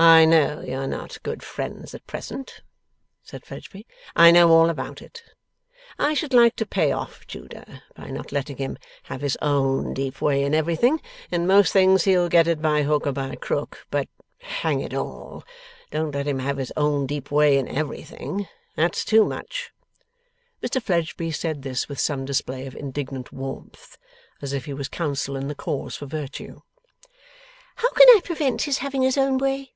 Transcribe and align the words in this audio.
'I 0.00 0.26
know 0.26 0.60
you're 0.60 0.86
not 0.86 1.20
good 1.24 1.42
friends 1.42 1.92
at 1.92 2.06
present,' 2.06 2.62
said 3.24 3.44
Fledgeby. 3.44 3.84
'I 4.14 4.30
know 4.30 4.52
all 4.52 4.70
about 4.70 5.02
it. 5.02 5.24
I 5.98 6.14
should 6.14 6.32
like 6.32 6.54
to 6.54 6.66
pay 6.66 6.92
off 6.92 7.26
Judah, 7.26 7.82
by 7.96 8.08
not 8.10 8.30
letting 8.30 8.58
him 8.58 8.78
have 9.04 9.22
his 9.22 9.36
own 9.42 9.94
deep 9.94 10.20
way 10.20 10.44
in 10.44 10.54
everything. 10.54 11.02
In 11.32 11.48
most 11.48 11.72
things 11.72 12.04
he'll 12.04 12.28
get 12.28 12.46
it 12.46 12.62
by 12.62 12.84
hook 12.84 13.08
or 13.08 13.12
by 13.12 13.34
crook, 13.34 13.84
but 13.90 14.08
hang 14.40 14.80
it 14.82 14.94
all! 14.94 15.42
don't 15.90 16.14
let 16.14 16.28
him 16.28 16.38
have 16.38 16.58
his 16.58 16.72
own 16.76 17.04
deep 17.04 17.32
way 17.32 17.58
in 17.58 17.66
everything. 17.66 18.46
That's 18.76 19.04
too 19.04 19.24
much.' 19.24 19.72
Mr 20.62 20.80
Fledgeby 20.80 21.32
said 21.32 21.62
this 21.62 21.88
with 21.88 21.98
some 21.98 22.24
display 22.24 22.68
of 22.68 22.76
indignant 22.76 23.32
warmth, 23.32 23.98
as 24.40 24.52
if 24.52 24.66
he 24.66 24.72
was 24.74 24.88
counsel 24.88 25.34
in 25.34 25.48
the 25.48 25.56
cause 25.56 25.96
for 25.96 26.06
Virtue. 26.06 26.60
'How 27.74 27.90
can 27.90 28.08
I 28.10 28.20
prevent 28.22 28.62
his 28.62 28.78
having 28.78 29.02
his 29.02 29.18
own 29.18 29.38
way? 29.38 29.72